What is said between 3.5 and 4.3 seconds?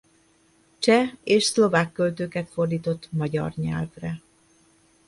nyelvre.